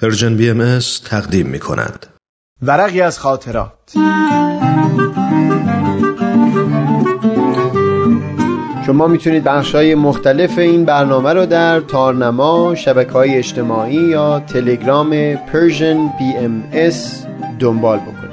Persian 0.00 0.36
BM 0.36 0.78
تقدیم 1.04 1.46
می 1.46 1.58
کند. 1.58 2.06
ورقی 2.62 3.00
از 3.00 3.18
خاطرات 3.18 3.92
شما 8.86 9.06
می‌تونید 9.06 9.44
بخش 9.44 9.74
های 9.74 9.94
مختلف 9.94 10.58
این 10.58 10.84
برنامه 10.84 11.32
رو 11.32 11.46
در 11.46 11.80
تارنما 11.80 12.74
شبکه 12.74 13.12
های 13.12 13.36
اجتماعی 13.36 14.08
یا 14.08 14.40
تلگرام 14.40 15.34
Persian 15.34 16.08
BM 16.18 16.64
دنبال 17.58 17.98
بکنید 17.98 18.32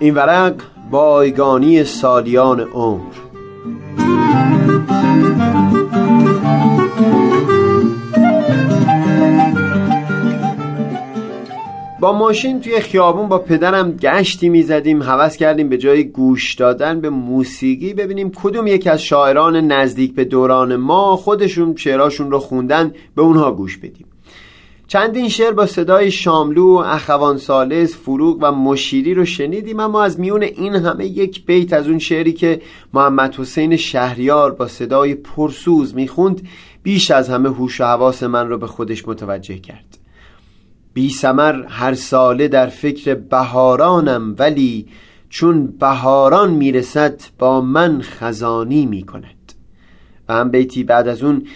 این 0.00 0.14
ورق 0.14 0.54
بایگانی 0.90 1.84
سالیان 1.84 2.60
عمر. 2.60 3.14
با 12.00 12.12
ماشین 12.12 12.60
توی 12.60 12.80
خیابون 12.80 13.28
با 13.28 13.38
پدرم 13.38 13.92
گشتی 13.92 14.48
می‌زدیم 14.48 15.02
حوض 15.02 15.36
کردیم 15.36 15.68
به 15.68 15.78
جای 15.78 16.04
گوش 16.04 16.54
دادن 16.54 17.00
به 17.00 17.10
موسیقی 17.10 17.94
ببینیم 17.94 18.30
کدوم 18.30 18.66
یک 18.66 18.86
از 18.86 19.02
شاعران 19.02 19.56
نزدیک 19.56 20.14
به 20.14 20.24
دوران 20.24 20.76
ما 20.76 21.16
خودشون 21.16 21.76
شعراشون 21.76 22.30
رو 22.30 22.38
خوندن 22.38 22.94
به 23.14 23.22
اونها 23.22 23.52
گوش 23.52 23.78
بدیم. 23.78 24.06
چندین 24.88 25.28
شعر 25.28 25.52
با 25.52 25.66
صدای 25.66 26.10
شاملو، 26.10 26.82
اخوان 26.86 27.38
سالس، 27.38 27.96
فروغ 27.96 28.38
و 28.40 28.52
مشیری 28.52 29.14
رو 29.14 29.24
شنیدیم 29.24 29.80
اما 29.80 30.02
از 30.02 30.20
میون 30.20 30.42
این 30.42 30.74
همه 30.74 31.06
یک 31.06 31.46
بیت 31.46 31.72
از 31.72 31.88
اون 31.88 31.98
شعری 31.98 32.32
که 32.32 32.62
محمد 32.94 33.34
حسین 33.34 33.76
شهریار 33.76 34.52
با 34.52 34.68
صدای 34.68 35.14
پرسوز 35.14 35.94
می‌خوند 35.94 36.48
بیش 36.82 37.10
از 37.10 37.28
همه 37.28 37.48
هوش 37.48 37.80
و 37.80 37.84
حواس 37.84 38.22
من 38.22 38.48
رو 38.48 38.58
به 38.58 38.66
خودش 38.66 39.08
متوجه 39.08 39.58
کرد. 39.58 39.98
بی 40.94 41.10
سمر 41.10 41.64
هر 41.68 41.94
ساله 41.94 42.48
در 42.48 42.66
فکر 42.66 43.14
بهارانم 43.14 44.34
ولی 44.38 44.86
چون 45.28 45.66
بهاران 45.66 46.50
می‌رسد 46.50 47.20
با 47.38 47.60
من 47.60 48.00
خزانی 48.02 48.86
می‌کند. 48.86 49.52
و 50.28 50.34
هم 50.34 50.50
بیتی 50.50 50.84
بعد 50.84 51.08
از 51.08 51.22
اون 51.22 51.46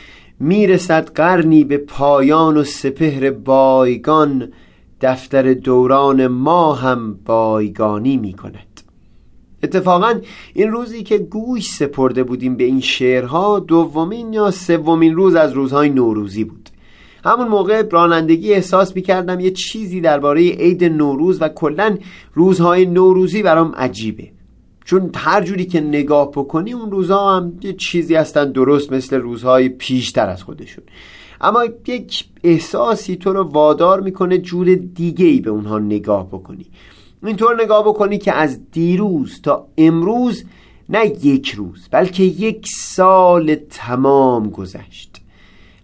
می‌رسد 0.41 1.08
قرنی 1.08 1.64
به 1.64 1.78
پایان 1.78 2.56
و 2.56 2.64
سپهر 2.64 3.30
بایگان. 3.30 4.48
دفتر 5.00 5.55
دوران 5.55 6.27
ما 6.27 6.74
هم 6.74 7.19
بایگانی 7.24 8.16
می 8.16 8.32
کند 8.32 8.80
اتفاقا 9.62 10.14
این 10.55 10.70
روزی 10.70 11.02
که 11.02 11.19
گوش 11.19 11.70
سپرده 11.70 12.22
بودیم 12.24 12.56
به 12.56 12.64
این 12.64 12.80
شعرها 12.80 13.58
دومین 13.58 14.32
یا 14.32 14.50
سومین 14.50 15.14
روز 15.14 15.34
از 15.34 15.52
روزهای 15.52 15.88
نوروزی 15.88 16.44
بود. 16.44 16.69
همون 17.25 17.48
موقع 17.48 17.82
رانندگی 17.91 18.52
احساس 18.52 18.97
می 18.97 19.02
کردم 19.02 19.41
یه 19.41 19.50
چیزی 19.50 20.00
درباره 20.00 20.50
عید 20.50 20.84
نوروز 20.84 21.42
و 21.42 21.48
کلا 21.48 21.98
روزهای 22.34 22.86
نوروزی 22.86 23.42
برام 23.42 23.75
عجیبه. 23.77 24.39
چون 24.91 25.10
هر 25.16 25.44
جوری 25.44 25.64
که 25.64 25.80
نگاه 25.80 26.30
بکنی 26.30 26.72
اون 26.72 26.91
روزها 26.91 27.36
هم 27.36 27.52
یه 27.62 27.72
چیزی 27.72 28.14
هستن 28.14 28.52
درست 28.52 28.92
مثل 28.92 29.16
روزهای 29.16 29.69
پیشتر 29.69 30.28
از 30.28 30.42
خودشون. 30.42 30.84
اما 31.41 31.64
یک 31.86 32.24
احساسی 32.44 33.16
تو 33.16 33.32
رو 33.32 33.42
وادار 33.42 34.00
می‌کنه 34.00 34.38
جور 34.38 34.74
دیگه 34.74 35.27
ای 35.27 35.41
به 35.41 35.50
اونها 35.50 35.78
نگاه 35.78 36.27
بکنی. 36.28 36.66
اینطور 37.24 37.62
نگاه 37.62 37.84
بکنی 37.84 38.19
که 38.19 38.32
از 38.32 38.70
دیروز 38.70 39.41
تا 39.42 39.66
امروز 39.78 40.44
نه 40.88 41.06
یک 41.06 41.50
روز 41.50 41.88
بلکه 41.91 42.22
یک 42.22 42.66
سال 42.69 43.54
تمام 43.54 44.50
گذشت. 44.50 45.20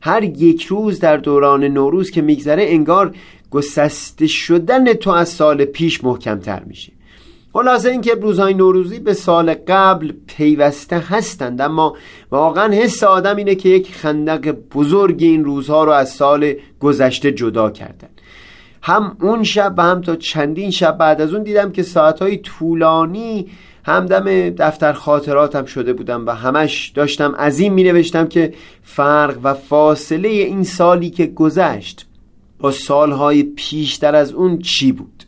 هر 0.01 0.23
یک 0.23 0.63
روز 0.63 1.01
در 1.01 1.17
دوران 1.17 1.65
نوروز 1.65 2.11
که 2.11 2.23
میگذره 2.23 2.65
انگار 2.69 3.17
گسسته 3.51 4.27
شدن 4.27 4.93
تو 4.93 5.11
از 5.11 5.29
سال 5.29 5.65
پیش 5.65 6.05
محکمتر 6.05 6.63
میشه. 6.65 6.96
خلاصه 7.57 7.91
اینکه 7.91 8.15
روزهای 8.15 8.55
نوروزی 8.55 8.99
به 8.99 9.15
سال 9.15 9.55
قبل 9.55 10.13
پیوسته 10.27 10.99
هستند 10.99 11.61
اما 11.61 11.97
واقعا 12.31 12.73
حس 12.73 13.05
آدم 13.05 13.37
اینه 13.37 13.55
که 13.55 13.69
یک 13.69 13.95
خندق 13.95 14.51
بزرگ 14.51 15.23
این 15.23 15.45
روزها 15.45 15.85
رو 15.85 15.93
از 15.93 16.11
سال 16.11 16.55
گذشته 16.81 17.33
جدا 17.33 17.71
کردن. 17.71 18.09
هم 18.83 19.17
اون 19.21 19.43
شب 19.43 19.75
و 19.77 19.83
هم 19.83 20.01
تا 20.01 20.17
چندین 20.17 20.71
شب 20.71 20.99
بعد 20.99 21.21
از 21.21 21.35
اون 21.35 21.43
دیدم 21.43 21.73
که 21.73 21.83
ساعتهای 21.83 22.37
طولانی 22.37 23.47
همدم 23.85 24.51
دفتر 24.51 24.93
خاطراتم 24.93 25.65
شده 25.65 25.93
بودم 25.93 26.27
و 26.27 26.31
همش 26.31 26.93
داشتم 26.95 27.35
از 27.35 27.59
این 27.59 27.73
می 27.73 27.83
نوشتم 27.85 28.27
که 28.27 28.55
فرق 28.83 29.39
و 29.43 29.55
فاصله 29.55 30.29
این 30.29 30.65
سالی 30.65 31.11
که 31.11 31.27
گذشت 31.27 32.07
با 32.59 32.71
سالهای 32.71 33.43
پیشتر 33.43 34.15
از 34.15 34.33
اون 34.33 34.59
چی 34.59 34.93
بود. 34.93 35.26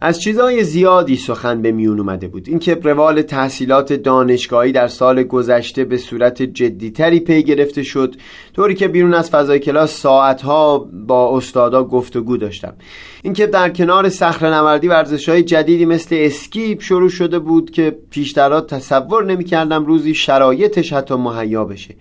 از 0.00 0.20
چیزهای 0.20 0.64
زیادی 0.64 1.16
سخن 1.16 1.62
به 1.62 1.72
میون 1.72 2.00
اومده 2.00 2.28
بود. 2.28 2.48
اینکه 2.48 2.74
روال 2.74 3.22
تحصیلات 3.22 3.92
دانشگاهی 3.92 4.72
در 4.72 4.88
سال 4.88 5.22
گذشته 5.22 5.84
به 5.84 5.96
صورت 5.96 6.42
جدیتری 6.42 7.20
پی 7.20 7.42
گرفته 7.42 7.82
شد 7.82 8.14
طوری 8.54 8.74
که 8.74 8.88
بیرون 8.88 9.14
از 9.14 9.30
فضای 9.30 9.58
کلاس 9.58 10.00
ساعتها 10.00 10.78
با 10.78 11.36
استادا 11.36 11.84
گفتگو 11.84 12.36
داشتم. 12.36 12.74
اینکه 13.22 13.46
در 13.46 13.70
کنار 13.70 14.08
صخره 14.08 14.54
نوردی 14.54 14.88
ورزش 14.88 15.28
های 15.28 15.42
جدیدی 15.42 15.84
مثل 15.84 16.16
اسکیت 16.18 16.82
شروع 16.82 17.08
شده 17.08 17.38
بود 17.38 17.70
که 17.70 17.98
پیشترها 18.10 18.60
تصور 18.60 19.24
نمی‌کردم 19.24 19.86
روزی 19.86 20.14
شرایطش 20.14 20.92
حتی 20.92 21.14
مهیا 21.14 21.64
بشه. 21.64 21.94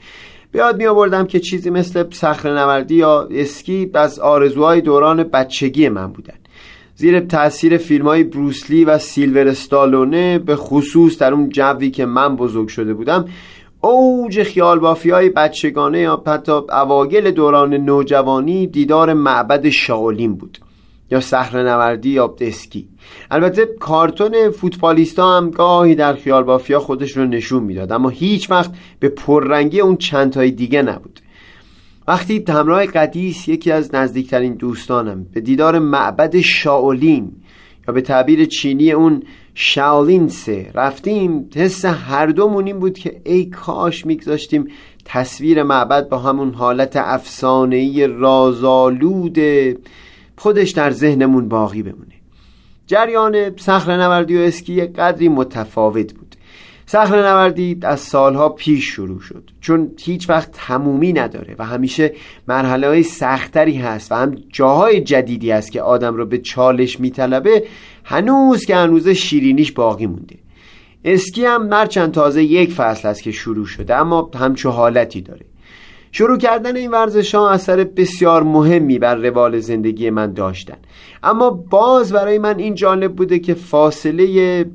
بیاد 0.51 0.77
می 0.77 0.85
آوردم 0.85 1.25
که 1.25 1.39
چیزی 1.39 1.69
مثل 1.69 2.03
صخره 2.11 2.51
نوردی 2.51 2.95
یا 2.95 3.27
اسکیت 3.31 3.95
از 3.95 4.19
آرزوهای 4.19 4.81
دوران 4.81 5.23
بچگی 5.23 5.89
من 5.89 6.07
بودن. 6.13 6.42
زیر 6.95 7.19
تاثیر 7.19 7.77
فیلم 7.77 8.07
های 8.07 8.23
بروس 8.23 8.64
لی 8.64 8.85
و 8.85 8.97
سیلوستر 8.97 9.47
استالونه 9.47 10.39
به 10.39 10.55
خصوص 10.55 11.17
در 11.17 11.33
اون 11.33 11.49
جوی 11.49 11.91
که 11.91 12.05
من 12.05 12.35
بزرگ 12.35 12.67
شده 12.67 12.93
بودم 12.93 13.25
اوج 13.81 14.43
خیال 14.43 14.79
بافی 14.79 15.09
های 15.09 15.29
بچگانه 15.29 15.99
یا 15.99 16.23
حتی 16.27 16.51
اواگل 16.51 17.31
دوران 17.31 17.73
نوجوانی 17.73 18.67
دیدار 18.67 19.13
معبد 19.13 19.69
شاولین 19.69 20.35
بود 20.35 20.57
یا 21.11 21.19
صخره 21.19 21.63
نوردی 21.63 22.09
یا 22.09 22.35
اسکی 22.41 22.87
البته 23.31 23.65
کارتون 23.65 24.49
فوتبالیستا 24.49 25.37
هم 25.37 25.49
گاهی 25.49 25.95
در 25.95 26.13
خیال 26.13 26.43
بافیا 26.43 26.79
خودش 26.79 27.17
رو 27.17 27.25
نشون 27.25 27.63
می‌داد 27.63 27.91
اما 27.91 28.09
هیچ 28.09 28.51
وقت 28.51 28.71
به 28.99 29.09
پررنگی 29.09 29.81
اون 29.81 29.97
چند 29.97 30.31
تای 30.31 30.51
دیگه 30.51 30.81
نبود. 30.81 31.19
وقتی 32.07 32.43
همراه 32.49 32.85
قدیس 32.85 33.47
یکی 33.47 33.71
از 33.71 33.95
نزدیکترین 33.95 34.53
دوستانم 34.53 35.25
به 35.33 35.41
دیدار 35.41 35.79
معبد 35.79 36.39
شاولین 36.39 37.31
یا 37.87 37.93
به 37.93 38.01
تعبیر 38.01 38.45
چینی 38.45 38.91
اون 38.91 39.23
شاولینسه 39.55 40.71
رفتیم 40.73 41.49
حس 41.55 41.85
هر 41.85 42.25
دومون 42.25 42.67
این 42.67 42.79
بود 42.79 42.97
که 42.97 43.21
ای 43.23 43.45
کاش 43.45 44.05
میگذاشتیم 44.05 44.67
تصویر 45.05 45.63
معبد 45.63 46.09
با 46.09 46.17
همون 46.17 46.53
حالت 46.53 46.95
افسانه‌ای 46.95 48.07
رازآلود 48.07 49.39
خودش 50.35 50.71
در 50.71 50.91
ذهنمون 50.91 51.49
باقی 51.49 51.83
بمونه. 51.83 52.13
جریان 52.87 53.57
صخره 53.57 53.97
نوردی 53.97 54.37
و 54.37 54.39
اسکی 54.39 54.81
قدری 54.81 55.29
متفاوت 55.29 56.13
بود. 56.13 56.32
صخره 56.85 57.21
نوردی 57.21 57.79
از 57.81 57.99
سالها 57.99 58.49
پیش 58.49 58.85
شروع 58.85 59.21
شد. 59.21 59.49
چون 59.61 59.91
هیچ 59.99 60.29
وقت 60.29 60.49
تمومی 60.51 61.13
نداره 61.13 61.55
و 61.59 61.65
همیشه 61.65 62.13
مرحله 62.47 62.87
های 62.87 63.03
سختری 63.03 63.77
هست 63.77 64.11
و 64.11 64.15
هم 64.15 64.35
جاهای 64.49 65.01
جدیدی 65.01 65.51
است 65.51 65.71
که 65.71 65.81
آدم 65.81 66.15
رو 66.15 66.25
به 66.25 66.37
چالش 66.37 66.99
میطلبه 66.99 67.63
هنوز 68.03 68.65
که 68.65 68.75
هنوز 68.75 69.09
شیرینیش 69.09 69.71
باقی 69.71 70.05
مونده. 70.05 70.35
اسکی 71.05 71.45
هم 71.45 71.67
مرچند 71.67 72.11
تازه 72.11 72.43
یک 72.43 72.71
فصل 72.71 73.07
است 73.07 73.23
که 73.23 73.31
شروع 73.31 73.65
شده 73.65 73.95
اما 73.95 74.31
همچو 74.39 74.69
حالتی 74.69 75.21
داره. 75.21 75.45
شروع 76.11 76.37
کردن 76.37 76.75
این 76.75 76.91
ورزش 76.91 77.35
ها 77.35 77.49
اثر 77.49 77.83
بسیار 77.83 78.43
مهمی 78.43 78.99
بر 78.99 79.15
روال 79.15 79.59
زندگی 79.59 80.09
من 80.09 80.33
داشتن. 80.33 80.77
اما 81.23 81.49
باز 81.49 82.13
برای 82.13 82.37
من 82.37 82.59
این 82.59 82.75
جالب 82.75 83.15
بوده 83.15 83.39
که 83.39 83.53
فاصله 83.53 84.65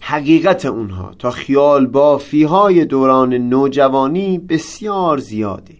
حقیقت 0.00 0.66
اونها 0.66 1.14
تا 1.18 1.30
خیال 1.30 1.86
بافی 1.86 2.42
های 2.42 2.84
دوران 2.84 3.34
نوجوانی 3.34 4.38
بسیار 4.38 5.18
زیاده 5.18 5.74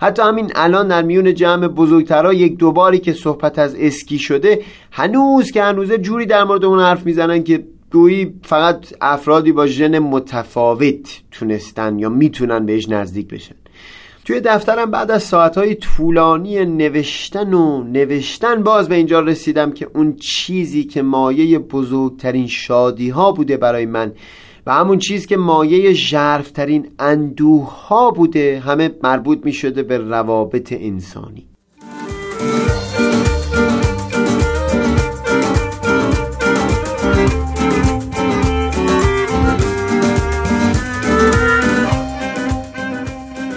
حتی 0.00 0.22
همین 0.22 0.52
الان 0.54 0.88
در 0.88 1.02
میون 1.02 1.34
جمع 1.34 1.68
بزرگترها 1.68 2.32
یک 2.32 2.56
دوباری 2.56 2.98
که 2.98 3.12
صحبت 3.12 3.58
از 3.58 3.74
اسکی 3.78 4.18
شده 4.18 4.62
هنوز 4.90 5.50
که 5.50 5.62
هنوزه 5.62 5.98
جوری 5.98 6.26
در 6.26 6.44
مورد 6.44 6.64
اون 6.64 6.80
حرف 6.80 7.06
می‌زنن 7.06 7.42
که 7.42 7.64
گویی 7.92 8.34
فقط 8.42 8.86
افرادی 9.00 9.52
با 9.52 9.66
ژن 9.66 9.98
متفاوت 9.98 11.22
تونستن 11.30 11.98
یا 11.98 12.08
می‌تونن 12.08 12.66
بهش 12.66 12.88
نزدیک 12.88 13.28
بشن. 13.28 13.54
توی 14.24 14.40
دفترم 14.40 14.90
بعد 14.90 15.10
از 15.10 15.22
ساعتهای 15.22 15.74
طولانی 15.74 16.64
نوشتن 16.64 17.54
و 17.54 17.82
نوشتن 17.82 18.62
باز 18.62 18.88
به 18.88 18.94
اینجا 18.94 19.20
رسیدم 19.20 19.72
که 19.72 19.90
اون 19.94 20.16
چیزی 20.16 20.84
که 20.84 21.02
مایه 21.02 21.58
بزرگترین 21.58 22.46
شادی 22.46 23.08
ها 23.08 23.32
بوده 23.32 23.56
برای 23.56 23.86
من 23.86 24.12
و 24.66 24.74
همون 24.74 24.98
چیز 24.98 25.26
که 25.26 25.36
مایه 25.36 25.92
ژرفترین 25.92 26.90
اندوه 26.98 27.86
ها 27.86 28.10
بوده 28.10 28.62
همه 28.66 28.90
مربوط 29.02 29.44
می 29.44 29.52
شده 29.52 29.82
به 29.82 29.98
روابط 29.98 30.72
انسانی. 30.72 31.53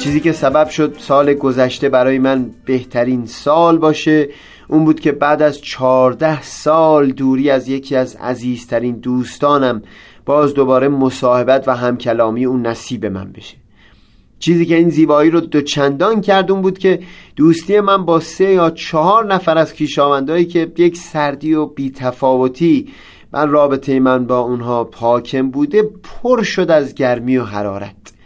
چیزی 0.08 0.20
که 0.20 0.32
سبب 0.32 0.70
شد 0.70 0.96
سال 1.00 1.34
گذشته 1.34 1.90
برای 1.90 2.20
من 2.20 2.50
بهترین 2.66 3.26
سال 3.26 3.78
باشه 3.78 4.30
اون 4.68 4.86
بود 4.86 5.00
که 5.00 5.12
بعد 5.12 5.42
از 5.42 5.62
چهارده 5.62 6.42
سال 6.42 7.12
دوری 7.12 7.50
از 7.50 7.70
یکی 7.70 7.96
از 7.96 8.16
عزیزترین 8.16 8.96
دوستانم 8.96 9.82
باز 10.26 10.54
دوباره 10.54 10.88
مصاحبت 10.88 11.68
و 11.68 11.76
همکلامی 11.76 12.46
اون 12.46 12.68
نصیب 12.68 13.06
من 13.06 13.32
بشه. 13.32 13.58
چیزی 14.40 14.66
که 14.66 14.76
این 14.76 14.90
زیبایی 14.90 15.30
رو 15.30 15.40
دوچندان 15.40 16.22
کرد 16.22 16.52
اون 16.52 16.62
بود 16.62 16.78
که 16.78 17.00
دوستی 17.36 17.80
من 17.80 18.06
با 18.06 18.20
سه 18.20 18.52
یا 18.52 18.70
چهار 18.70 19.34
نفر 19.34 19.58
از 19.58 19.74
کیشاوندهایی 19.74 20.46
که 20.46 20.72
یک 20.78 20.98
سردی 20.98 21.54
و 21.54 21.66
بیتفاوتی 21.66 22.90
من 23.34 23.50
رابطه 23.50 24.00
من 24.00 24.26
با 24.26 24.40
اونها 24.40 24.84
پاکم 24.84 25.50
بوده 25.50 25.84
پر 25.84 26.44
شد 26.44 26.72
از 26.72 26.96
گرمی 26.96 27.38
و 27.38 27.44
حرارت. 27.44 28.17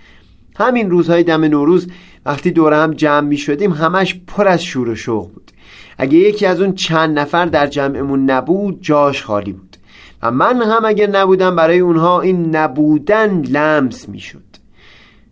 همین 0.62 0.90
روزهای 0.90 1.24
دم 1.24 1.44
نوروز 1.44 1.88
وقتی 2.26 2.52
دور 2.52 2.74
هم 2.74 2.94
جمع 2.94 3.28
می 3.28 3.38
شدیم 3.38 3.72
همش 3.72 4.22
پر 4.28 4.48
از 4.48 4.64
شور 4.64 4.90
و 4.90 4.96
شوق 4.96 5.32
بود. 5.32 5.52
اگه 5.98 6.18
یکی 6.18 6.46
از 6.46 6.62
اون 6.62 6.74
چند 6.74 7.20
نفر 7.20 7.46
در 7.46 7.68
جمعمون 7.68 8.32
نبود 8.32 8.82
جاش 8.82 9.24
خالی 9.24 9.54
بود. 9.54 9.78
و 10.24 10.32
من 10.32 10.62
هم 10.62 10.86
اگه 10.86 11.08
نبودم 11.08 11.56
برای 11.56 11.80
اونها 11.80 12.22
این 12.22 12.56
نبودن 12.56 13.42
لمس 13.42 14.10
می 14.10 14.20
شد. 14.20 14.52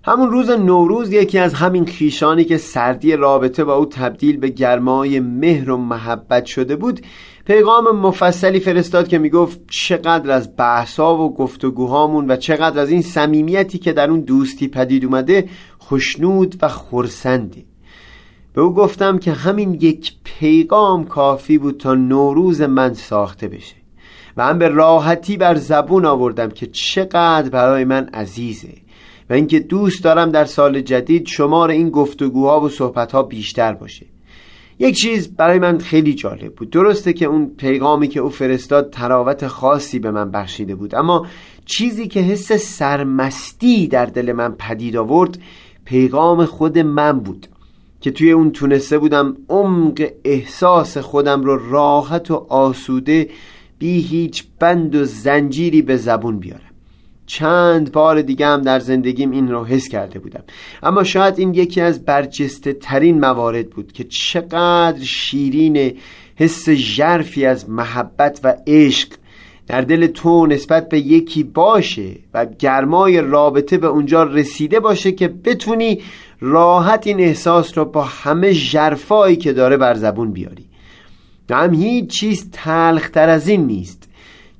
همون 0.03 0.31
روز 0.31 0.49
نوروز 0.49 1.13
یکی 1.13 1.39
از 1.39 1.53
همین 1.53 1.85
خیشانی 1.85 2.43
که 2.43 2.57
سردی 2.57 3.15
رابطه 3.15 3.63
با 3.63 3.75
او 3.75 3.85
تبدیل 3.85 4.37
به 4.37 4.49
گرمای 4.49 5.19
مهر 5.19 5.69
و 5.69 5.77
محبت 5.77 6.45
شده 6.45 6.75
بود 6.75 6.99
پیغام 7.49 7.95
مفصلی 7.95 8.59
فرستاد 8.59 9.07
که 9.07 9.17
می‌گفت 9.17 9.59
چقدر 9.69 10.31
از 10.31 10.55
بحثا 10.57 11.17
و 11.17 11.33
گفتگوهامون 11.33 12.31
و 12.31 12.35
چقدر 12.35 12.79
از 12.79 12.89
این 12.89 13.01
صمیمیتی 13.01 13.77
که 13.77 13.93
در 13.93 14.09
اون 14.09 14.19
دوستی 14.19 14.67
پدید 14.67 15.05
اومده 15.05 15.49
خوشنود 15.77 16.55
و 16.61 16.67
خورسنده 16.67 17.63
به 18.53 18.61
او 18.61 18.73
گفتم 18.73 19.17
که 19.17 19.31
همین 19.31 19.73
یک 19.73 20.13
پیغام 20.23 21.05
کافی 21.05 21.57
بود 21.57 21.77
تا 21.77 21.95
نوروز 21.95 22.61
من 22.61 22.93
ساخته 22.93 23.47
بشه 23.47 23.75
و 24.37 24.45
هم 24.45 24.59
به 24.59 24.67
راحتی 24.67 25.37
بر 25.37 25.55
زبون 25.55 26.05
آوردم 26.05 26.49
که 26.49 26.67
چقدر 26.67 27.49
برای 27.49 27.83
من 27.83 28.09
عزیزه 28.13 28.73
و 29.29 29.33
اینکه 29.33 29.59
دوست 29.59 30.03
دارم 30.03 30.31
در 30.31 30.45
سال 30.45 30.81
جدید 30.81 31.27
شمار 31.27 31.69
این 31.69 31.89
گفتگوها 31.89 32.61
و 32.61 32.69
صحبتها 32.69 33.23
بیشتر 33.23 33.73
باشه. 33.73 34.05
یک 34.79 34.95
چیز 34.95 35.35
برای 35.35 35.59
من 35.59 35.77
خیلی 35.77 36.13
جالب 36.13 36.55
بود. 36.55 36.69
درسته 36.69 37.13
که 37.13 37.25
اون 37.25 37.51
پیغامی 37.57 38.07
که 38.07 38.19
او 38.19 38.29
فرستاد 38.29 38.89
تراوت 38.89 39.47
خاصی 39.47 39.99
به 39.99 40.11
من 40.11 40.31
بخشیده 40.31 40.75
بود. 40.75 40.95
اما 40.95 41.27
چیزی 41.65 42.07
که 42.07 42.19
حس 42.19 42.51
سرمستی 42.51 43.87
در 43.87 44.05
دل 44.05 44.31
من 44.31 44.51
پدید 44.51 44.97
آورد 44.97 45.37
پیغام 45.85 46.45
خود 46.45 46.79
من 46.79 47.19
بود 47.19 47.47
که 48.01 48.11
توی 48.11 48.31
اون 48.31 48.51
تونسته 48.51 48.97
بودم 48.97 49.37
عمق 49.49 50.07
احساس 50.23 50.97
خودم 50.97 51.43
رو 51.43 51.71
راحت 51.71 52.31
و 52.31 52.45
آسوده 52.49 53.29
بی 53.79 54.01
هیچ 54.01 54.43
بند 54.59 54.95
و 54.95 55.05
زنجیری 55.05 55.81
به 55.81 55.97
زبون 55.97 56.39
بیارم. 56.39 56.68
چند 57.29 57.91
بار 57.91 58.21
دیگه 58.21 58.47
هم 58.47 58.61
در 58.61 58.79
زندگیم 58.79 59.31
این 59.31 59.51
رو 59.51 59.65
حس 59.65 59.87
کرده 59.87 60.19
بودم. 60.19 60.43
اما 60.83 61.03
شاید 61.03 61.39
این 61.39 61.53
یکی 61.53 61.81
از 61.81 62.05
برجسته 62.05 62.73
ترین 62.73 63.19
موارد 63.19 63.69
بود 63.69 63.91
که 63.91 64.03
چقدر 64.03 65.03
شیرین 65.03 65.97
حس 66.35 66.69
ژرفی 66.69 67.45
از 67.45 67.69
محبت 67.69 68.39
و 68.43 68.55
عشق 68.67 69.09
در 69.67 69.81
دل 69.81 70.07
تو 70.07 70.45
نسبت 70.45 70.89
به 70.89 70.99
یکی 70.99 71.43
باشه 71.43 72.15
و 72.33 72.45
گرمای 72.45 73.21
رابطه 73.21 73.77
به 73.77 73.87
اونجا 73.87 74.23
رسیده 74.23 74.79
باشه 74.79 75.11
که 75.11 75.27
بتونی 75.27 76.01
راحت 76.39 77.07
این 77.07 77.19
احساس 77.19 77.77
رو 77.77 77.85
با 77.85 78.03
همه 78.03 78.53
جرفایی 78.53 79.35
که 79.35 79.53
داره 79.53 79.77
بر 79.77 79.93
زبون 79.93 80.31
بیاری. 80.31 80.65
هم 81.49 81.73
هیچ 81.73 82.19
چیز 82.19 82.49
تلختر 82.51 83.29
از 83.29 83.47
این 83.47 83.65
نیست. 83.65 83.98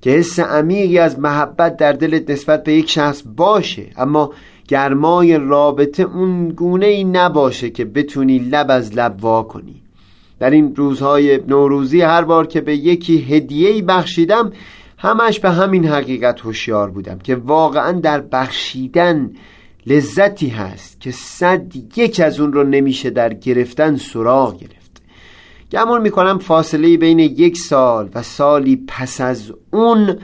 که 0.02 0.10
حس 0.10 0.40
عمیقی 0.40 0.98
از 0.98 1.20
محبت 1.20 1.78
در 1.78 1.92
دلت 1.92 2.30
نسبت 2.30 2.64
به 2.64 2.74
یک 2.74 2.90
شخص 2.90 3.24
باشه. 3.36 3.86
اما 3.98 4.34
گرمای 4.68 5.38
رابطه 5.38 6.04
اون 6.04 6.50
گونه 6.50 6.86
ای 6.86 7.04
نباشه 7.04 7.70
که 7.70 7.86
بتونی 7.86 8.40
لب 8.40 8.72
از 8.72 8.98
لب 8.98 9.24
وا 9.24 9.44
کنی. 9.44 9.82
در 10.40 10.50
این 10.50 10.76
روزهای 10.76 11.40
نوروزی 11.48 12.02
هر 12.02 12.22
بار 12.22 12.48
که 12.48 12.62
به 12.62 12.76
یکی 12.76 13.22
هدیه‌ای 13.22 13.82
بخشیدم 13.82 14.52
همش 14.98 15.40
به 15.40 15.50
همین 15.50 15.86
حقیقت 15.86 16.42
هوشیار 16.42 16.90
بودم 16.90 17.20
که 17.20 17.36
واقعا 17.36 17.92
در 17.92 18.22
بخشیدن 18.22 19.32
لذتی 19.86 20.50
هست 20.50 21.02
که 21.02 21.12
صد 21.12 21.98
یک 21.98 22.20
از 22.20 22.40
اون 22.40 22.54
رو 22.54 22.72
nemiشه 22.72 23.10
در 23.10 23.34
گرفتن 23.34 23.96
سراغ 23.96 24.58
گرفت. 24.60 24.79
گمون 25.72 26.02
می‌کنم 26.02 26.40
فاصله 26.40 26.98
بین 26.98 27.20
یک 27.20 27.58
سال 27.58 28.10
و 28.16 28.24
سالی 28.24 28.84
پس 28.88 29.22
از 29.22 29.54
اون 29.72 30.18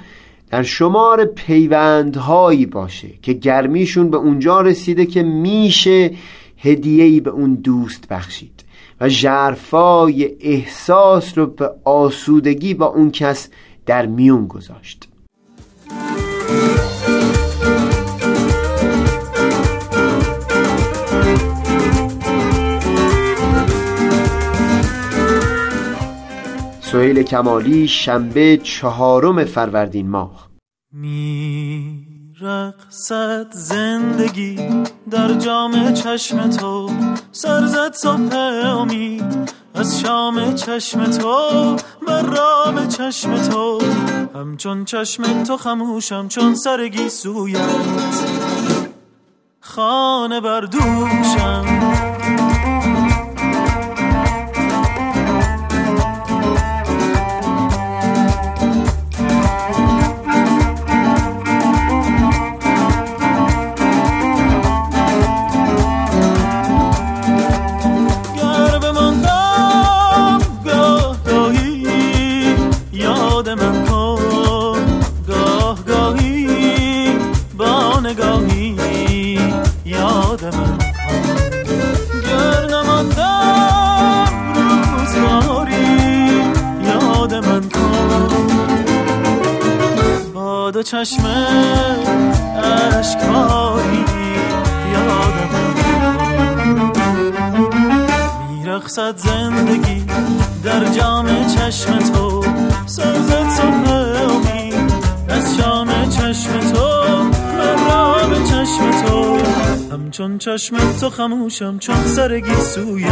در 0.50 0.64
شمار 0.64 1.26
پیوندهایی 1.26 2.66
باشه 2.66 3.08
که 3.22 3.34
گرمیشون 3.34 4.10
به 4.10 4.18
اونجا 4.18 4.62
رسیده 4.62 5.06
که 5.06 5.24
میشه 5.24 6.12
هدیهی 6.58 7.20
به 7.20 7.30
اون 7.30 7.56
دوست 7.56 8.08
بخشید 8.08 8.66
و 9.02 9.10
جرفای 9.10 10.36
احساس 10.40 11.38
رو 11.38 11.46
به 11.46 11.72
آسودگی 11.84 12.74
با 12.74 12.86
اون 12.86 13.12
کس 13.12 13.50
در 13.86 14.06
میون 14.06 14.48
گذاشت. 14.48 15.08
سهیل 26.96 27.24
کمالی 27.24 27.88
شنبه 27.88 28.58
چهارم 28.64 29.46
فروردین 29.46 30.10
ماه. 30.10 30.50
رقصد 32.42 33.48
زندگی 33.52 34.60
در 35.12 35.34
جام 35.34 35.94
چشم 35.94 36.50
تو 36.50 36.90
سرزد 37.32 37.94
صبح 37.94 38.36
امید 38.66 39.52
از 39.74 40.00
شام 40.00 40.56
چشم 40.56 41.06
تو 41.06 41.76
بر 42.08 42.22
رام 42.22 42.88
چشم 42.88 43.38
تو. 43.38 43.82
همچون 44.36 44.86
چشم 44.86 45.44
تو 45.44 45.58
خموشم 45.58 46.28
چون 46.28 46.56
سرگی 46.56 47.10
سویت. 47.10 47.60
خانه 49.60 50.42
بر 78.06 78.14
دوشم 90.72 90.82
چشم 90.82 91.26
اشکایی 93.00 94.06
یادم 94.94 95.54
میرخصد 98.50 99.18
زندگی 99.18 100.06
در 100.64 100.86
جام 100.86 101.26
چشم 101.48 102.00
تو 102.00 102.44
سازد 102.86 103.50
صبح 103.50 103.92
امید 103.92 104.94
از 105.30 105.58
شام 105.58 106.10
چشم 106.10 106.60
تو. 106.60 106.96
من 107.25 107.25
چشم 108.66 108.92
تو. 108.92 109.38
همچون 109.92 110.38
چشم 110.38 110.78
تو 111.00 111.10
خموشم 111.10 111.80
چون 111.80 111.96
سرگی 111.96 112.56
سویت 112.56 113.12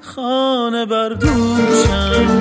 خانه 0.00 0.86
بردوشم 0.86 2.40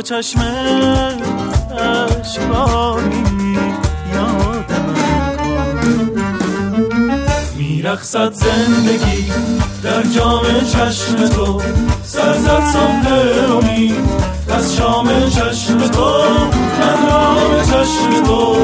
دو 0.00 0.04
چشم 0.04 0.40
اشکباری 2.20 3.24
یادم. 4.14 4.94
میرخصد 7.56 8.32
زندگی 8.32 9.32
در 9.82 10.02
جام 10.02 10.42
چشم 10.72 11.28
تو. 11.28 11.60
سرزد 12.02 12.64
صبح 12.72 13.12
امید. 13.52 13.96
از 14.48 14.76
شام 14.76 15.30
چشم 15.30 15.78
تو 15.78 16.24
من 16.80 17.08
رام 17.10 17.62
چشم 17.62 18.22
تو. 18.26 18.56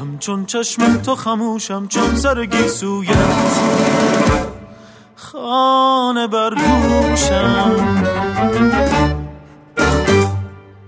همچون 0.00 0.46
چشم 0.46 0.96
تو 0.96 1.14
خموشم 1.14 1.86
چون 1.88 2.16
سر 2.16 2.44
گیسویت. 2.44 3.16
خانه 5.16 6.26
بر 6.26 6.50
دوشم 6.50 7.76